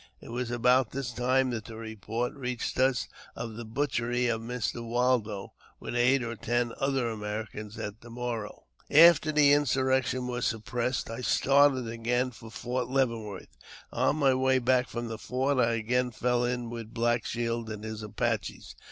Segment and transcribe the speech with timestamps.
[0.19, 4.83] It was about this time that the report reached us of the butchery of Mr.
[4.83, 8.63] Waldo, with eight or ten other Americans, at the Moro.
[8.89, 13.55] After the insurrection was suppressed I started again for Fort Leavenworth.
[13.93, 17.83] On my way back from the fort I again fell in with Black Shield and
[17.83, 18.75] his Apaches.